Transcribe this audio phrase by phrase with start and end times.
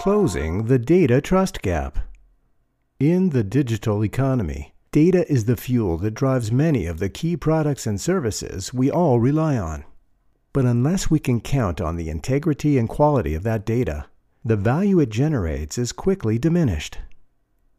[0.00, 1.98] Closing the Data Trust Gap.
[2.98, 7.86] In the digital economy, data is the fuel that drives many of the key products
[7.86, 9.84] and services we all rely on.
[10.54, 14.06] But unless we can count on the integrity and quality of that data,
[14.42, 16.96] the value it generates is quickly diminished.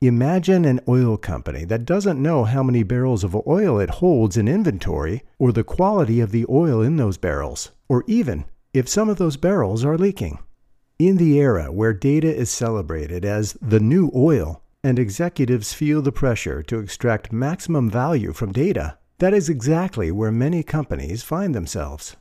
[0.00, 4.46] Imagine an oil company that doesn't know how many barrels of oil it holds in
[4.46, 9.18] inventory, or the quality of the oil in those barrels, or even if some of
[9.18, 10.38] those barrels are leaking.
[10.96, 16.12] In the era where data is celebrated as the new oil and executives feel the
[16.12, 22.14] pressure to extract maximum value from data, that is exactly where many companies find themselves.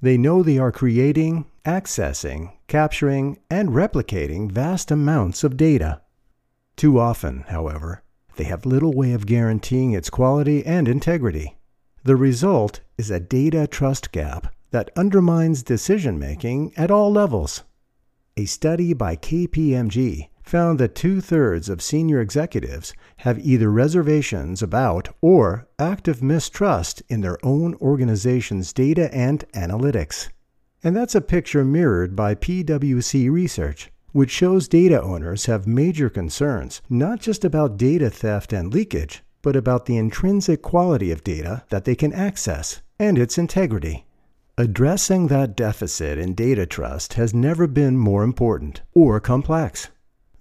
[0.00, 6.02] They know they are creating, accessing, capturing, and replicating vast amounts of data.
[6.76, 8.04] Too often, however,
[8.36, 11.56] they have little way of guaranteeing its quality and integrity.
[12.04, 17.64] The result is a data trust gap that undermines decision making at all levels.
[18.34, 25.14] A study by KPMG found that two thirds of senior executives have either reservations about
[25.20, 30.30] or active mistrust in their own organization's data and analytics.
[30.82, 36.80] And that's a picture mirrored by PwC research, which shows data owners have major concerns
[36.88, 41.84] not just about data theft and leakage, but about the intrinsic quality of data that
[41.84, 44.06] they can access and its integrity.
[44.58, 49.88] Addressing that deficit in data trust has never been more important or complex.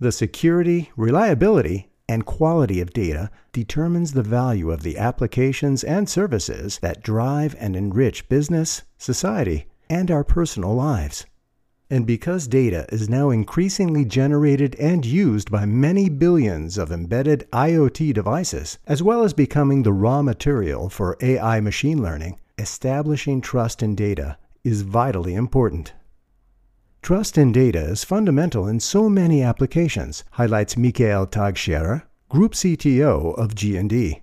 [0.01, 6.79] The security, reliability, and quality of data determines the value of the applications and services
[6.79, 11.25] that drive and enrich business, society, and our personal lives.
[11.89, 18.13] And because data is now increasingly generated and used by many billions of embedded IoT
[18.13, 23.95] devices, as well as becoming the raw material for AI machine learning, establishing trust in
[23.95, 25.93] data is vitally important.
[27.01, 33.55] Trust in data is fundamental in so many applications, highlights Michael Tagscherer, Group CTO of
[33.55, 34.21] G&D.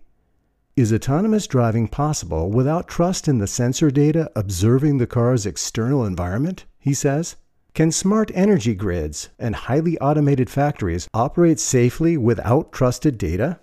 [0.77, 6.65] Is autonomous driving possible without trust in the sensor data observing the car's external environment?
[6.78, 7.34] He says.
[7.75, 13.59] Can smart energy grids and highly automated factories operate safely without trusted data?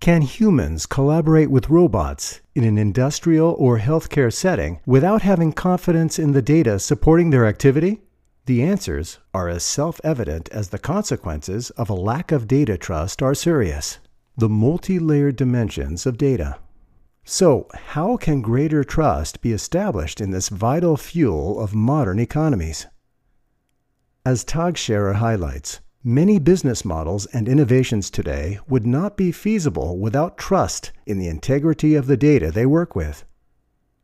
[0.00, 6.32] Can humans collaborate with robots in an industrial or healthcare setting without having confidence in
[6.32, 8.00] the data supporting their activity?
[8.46, 13.22] The answers are as self evident as the consequences of a lack of data trust
[13.22, 13.98] are serious
[14.36, 16.58] the multi layered dimensions of data.
[17.24, 22.86] So, how can greater trust be established in this vital fuel of modern economies?
[24.24, 30.92] As Tagscherer highlights, Many business models and innovations today would not be feasible without trust
[31.06, 33.24] in the integrity of the data they work with.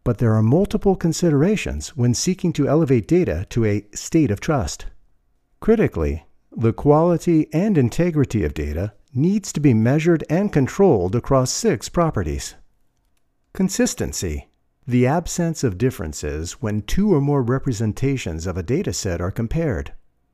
[0.03, 4.87] But there are multiple considerations when seeking to elevate data to a state of trust.
[5.60, 11.88] Critically, the quality and integrity of data needs to be measured and controlled across six
[11.88, 12.56] properties.
[13.53, 14.49] Consistency,
[14.84, 19.93] the absence of differences when two or more representations of a dataset are compared.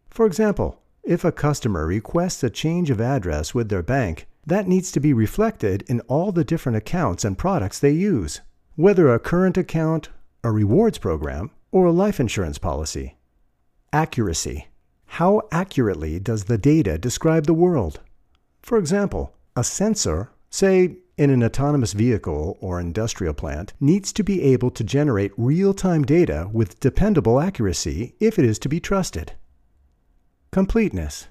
[0.09, 4.91] For example, if a customer requests a change of address with their bank, that needs
[4.93, 8.41] to be reflected in all the different accounts and products they use,
[8.77, 10.09] whether a current account,
[10.43, 13.17] a rewards program, or a life insurance policy.
[13.93, 14.69] Accuracy.
[15.07, 18.01] How accurately does the data describe the world?
[18.63, 24.43] For example, a sensor, say in an autonomous vehicle or industrial plant, needs to be
[24.43, 29.33] able to generate real time data with dependable accuracy if it is to be trusted.
[30.53, 31.29] Completeness.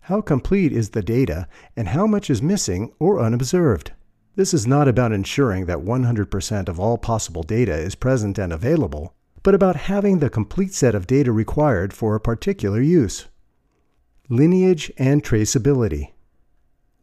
[0.00, 3.92] How complete is the data and how much is missing or unobserved?
[4.36, 9.14] This is not about ensuring that 100% of all possible data is present and available,
[9.42, 13.28] but about having the complete set of data required for a particular use.
[14.28, 16.12] Lineage and traceability.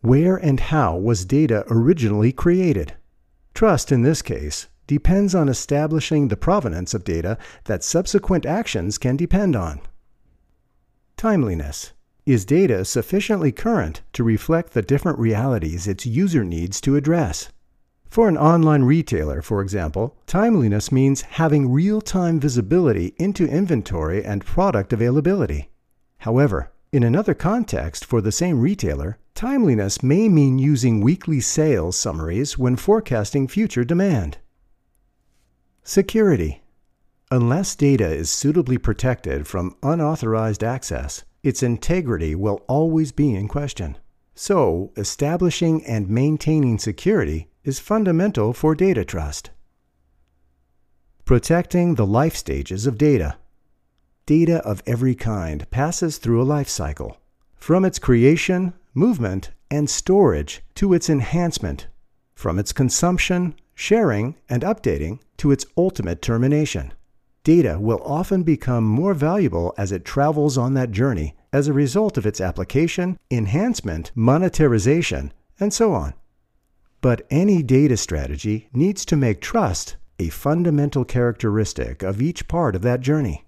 [0.01, 2.93] Where and how was data originally created?
[3.55, 9.17] Trust, in this case, depends on establishing the provenance of data that subsequent actions can
[9.17, 9.81] depend on.
[11.17, 11.93] Timeliness.
[12.25, 17.49] Is data sufficiently current to reflect the different realities its user needs to address?
[18.09, 24.45] For an online retailer, for example, timeliness means having real time visibility into inventory and
[24.45, 25.69] product availability.
[26.19, 32.57] However, in another context for the same retailer, timeliness may mean using weekly sales summaries
[32.57, 34.37] when forecasting future demand.
[35.81, 36.61] Security.
[37.31, 43.97] Unless data is suitably protected from unauthorized access, its integrity will always be in question.
[44.35, 49.49] So, establishing and maintaining security is fundamental for data trust.
[51.25, 53.37] Protecting the life stages of data.
[54.27, 57.17] Data of every kind passes through a life cycle,
[57.55, 61.87] from its creation, movement, and storage to its enhancement,
[62.35, 66.93] from its consumption, sharing, and updating to its ultimate termination.
[67.45, 72.17] Data will often become more valuable as it travels on that journey as a result
[72.17, 76.15] of its application, enhancement, monetarization, and so on.
[77.01, 82.81] But any data strategy needs to make trust a fundamental characteristic of each part of
[82.81, 83.45] that journey.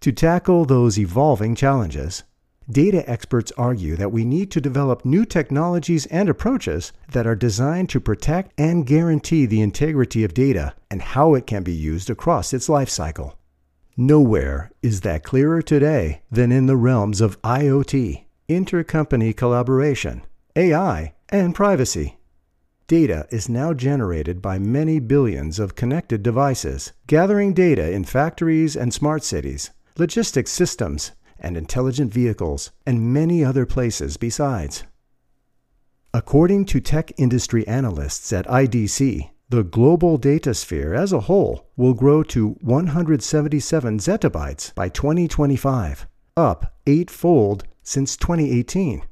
[0.00, 2.24] To tackle those evolving challenges,
[2.70, 7.88] data experts argue that we need to develop new technologies and approaches that are designed
[7.90, 12.52] to protect and guarantee the integrity of data and how it can be used across
[12.52, 13.38] its life cycle.
[13.96, 20.22] Nowhere is that clearer today than in the realms of IoT, intercompany collaboration,
[20.56, 22.18] AI, and privacy.
[22.86, 28.92] Data is now generated by many billions of connected devices, gathering data in factories and
[28.92, 34.84] smart cities, logistics systems, and intelligent vehicles, and many other places besides.
[36.12, 41.94] According to tech industry analysts at IDC, the global data sphere as a whole will
[41.94, 49.02] grow to 177 zettabytes by 2025, up eightfold since 2018.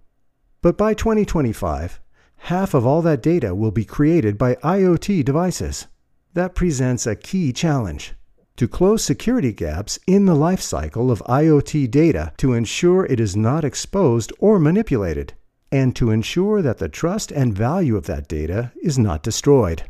[0.63, 2.01] But by 2025,
[2.37, 5.89] half of all that data will be created by IoT devices.
[6.35, 8.15] That presents a key challenge
[8.57, 13.37] to close security gaps in the life cycle of IoT data to ensure it is
[13.37, 15.35] not exposed or manipulated,
[15.71, 19.85] and to ensure that the trust and value of that data is not destroyed.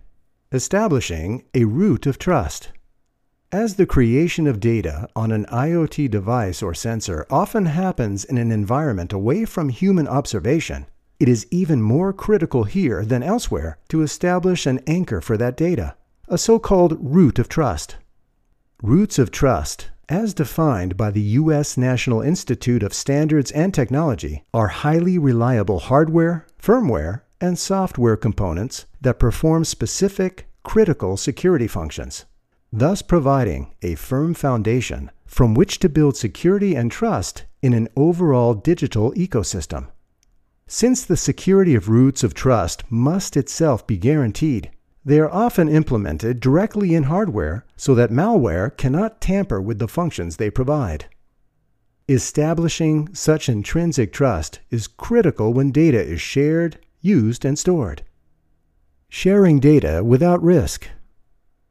[0.53, 2.71] Establishing a root of trust.
[3.51, 8.51] As the creation of data on an IoT device or sensor often happens in an
[8.51, 10.87] environment away from human observation,
[11.21, 15.95] it is even more critical here than elsewhere to establish an anchor for that data,
[16.29, 17.97] a so called root of trust.
[18.85, 21.77] Roots of trust, as defined by the U.S.
[21.77, 29.21] National Institute of Standards and Technology, are highly reliable hardware, firmware, and software components that
[29.21, 32.25] perform specific, critical security functions,
[32.73, 38.53] thus providing a firm foundation from which to build security and trust in an overall
[38.53, 39.87] digital ecosystem.
[40.67, 44.73] Since the security of roots of trust must itself be guaranteed,
[45.05, 50.37] they are often implemented directly in hardware so that malware cannot tamper with the functions
[50.37, 51.07] they provide.
[52.09, 58.03] Establishing such intrinsic trust is critical when data is shared, used, and stored.
[59.09, 60.89] Sharing data without risk.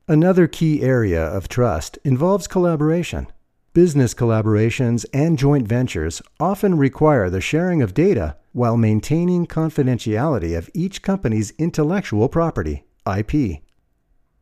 [0.07, 3.27] Another key area of trust involves collaboration.
[3.73, 10.69] Business collaborations and joint ventures often require the sharing of data while maintaining confidentiality of
[10.73, 13.61] each company's intellectual property, IP.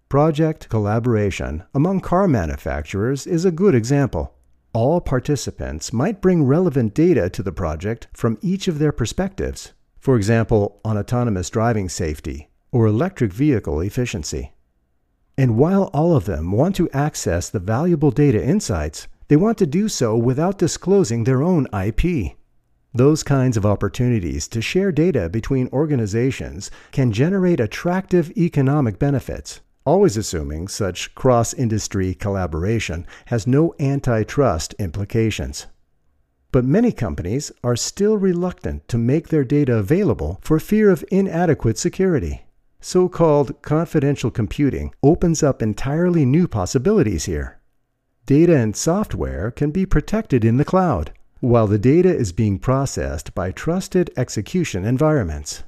[0.10, 4.34] Project collaboration among car manufacturers is a good example.
[4.74, 10.16] All participants might bring relevant data to the project from each of their perspectives, for
[10.16, 14.54] example, on autonomous driving safety or electric vehicle efficiency.
[15.38, 19.66] And while all of them want to access the valuable data insights, they want to
[19.66, 22.36] do so without disclosing their own IP.
[22.94, 30.18] Those kinds of opportunities to share data between organizations can generate attractive economic benefits, always
[30.18, 35.68] assuming such cross industry collaboration has no antitrust implications.
[36.52, 41.78] But many companies are still reluctant to make their data available for fear of inadequate
[41.78, 42.48] security.
[42.82, 47.60] So called confidential computing opens up entirely new possibilities here.
[48.26, 53.34] Data and software can be protected in the cloud, while the data is being processed
[53.34, 55.64] by trusted execution environments.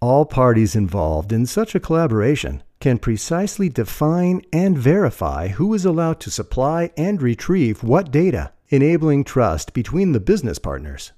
[0.00, 6.18] All parties involved in such a collaboration can precisely define and verify who is allowed
[6.20, 11.12] to supply and retrieve what data, enabling trust between the business partners.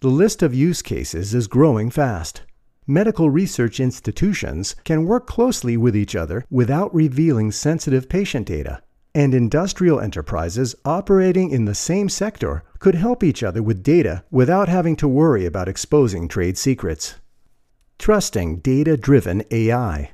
[0.00, 2.42] The list of use cases is growing fast.
[2.86, 8.82] Medical research institutions can work closely with each other without revealing sensitive patient data
[9.14, 14.68] and industrial enterprises operating in the same sector could help each other with data without
[14.68, 17.14] having to worry about exposing trade secrets.
[17.96, 20.10] Trusting data driven AI.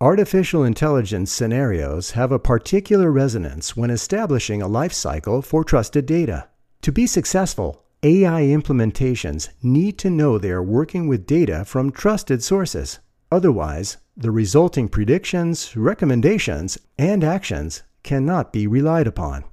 [0.00, 6.48] Artificial intelligence scenarios have a particular resonance when establishing a life cycle for trusted data.
[6.80, 12.42] To be successful, AI implementations need to know they are working with data from trusted
[12.42, 12.98] sources.
[13.30, 19.44] Otherwise, the resulting predictions, recommendations, and actions cannot be relied upon.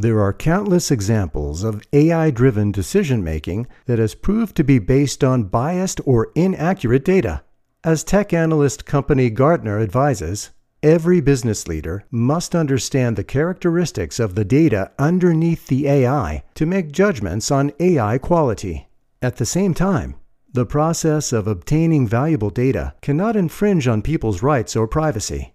[0.00, 5.22] There are countless examples of AI driven decision making that has proved to be based
[5.22, 7.42] on biased or inaccurate data.
[7.84, 10.52] As tech analyst company Gartner advises,
[10.82, 16.92] Every business leader must understand the characteristics of the data underneath the AI to make
[16.92, 18.88] judgments on AI quality.
[19.20, 20.14] At the same time,
[20.50, 25.52] the process of obtaining valuable data cannot infringe on people's rights or privacy.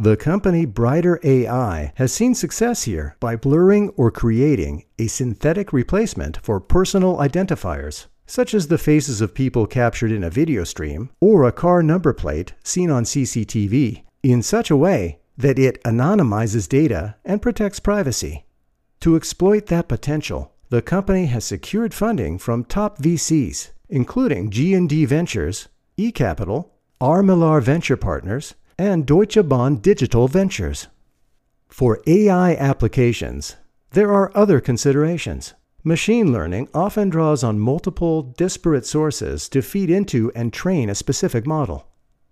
[0.00, 6.38] The company Brighter AI has seen success here by blurring or creating a synthetic replacement
[6.40, 11.42] for personal identifiers, such as the faces of people captured in a video stream or
[11.42, 17.16] a car number plate seen on CCTV, in such a way that it anonymizes data
[17.24, 18.46] and protects privacy.
[19.00, 25.66] To exploit that potential, the company has secured funding from top VCs, including G&D Ventures,
[25.98, 26.68] eCapital,
[27.00, 27.60] R.
[27.60, 30.86] Venture Partners, and Deutsche Bahn Digital Ventures.
[31.68, 33.56] For AI applications,
[33.90, 35.54] there are other considerations.
[35.82, 41.44] Machine learning often draws on multiple, disparate sources to feed into and train a specific
[41.44, 41.88] model.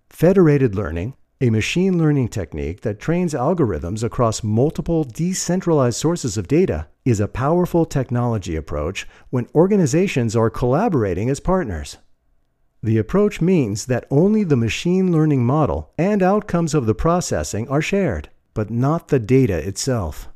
[0.09, 6.87] Federated learning, a machine learning technique that trains algorithms across multiple decentralized sources of data,
[7.03, 11.97] is a powerful technology approach when organizations are collaborating as partners.
[12.83, 17.81] The approach means that only the machine learning model and outcomes of the processing are
[17.81, 20.29] shared, but not the data itself.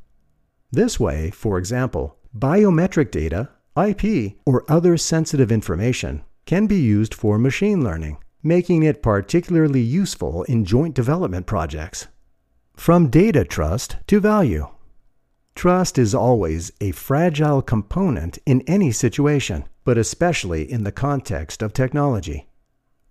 [0.70, 7.38] This way, for example, biometric data, IP, or other sensitive information can be used for
[7.38, 12.08] machine learning, making it particularly useful in joint development projects.
[12.74, 14.66] From data trust to value.
[15.54, 21.72] Trust is always a fragile component in any situation, but especially in the context of
[21.72, 22.48] technology.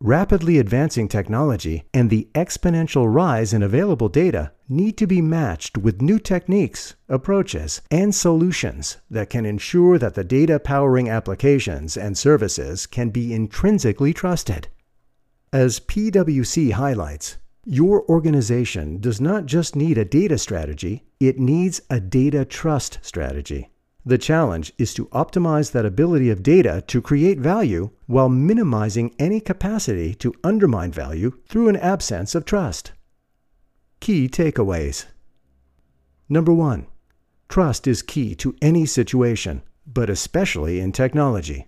[0.04, 6.02] Rapidly advancing technology and the exponential rise in available data need to be matched with
[6.02, 12.88] new techniques, approaches, and solutions that can ensure that the data powering applications and services
[12.88, 14.70] can be intrinsically trusted.
[15.54, 22.00] As PwC highlights, your organization does not just need a data strategy, it needs a
[22.00, 23.71] data trust strategy.
[24.06, 29.40] The challenge is to optimize that ability of data to create value while minimizing any
[29.40, 32.94] capacity to undermine value through an absence of trust.
[34.00, 35.06] Key takeaways
[36.28, 36.88] Number one,
[37.50, 41.68] trust is key to any situation, but especially in technology.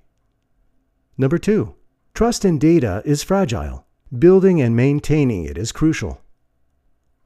[1.18, 1.76] Number two,
[2.14, 3.86] trust in data is fragile.
[4.18, 6.22] Building and maintaining it is crucial.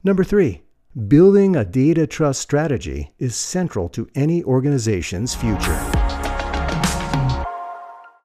[0.04, 0.64] Number three,
[0.98, 5.97] building a data trust strategy is central to any organization's future.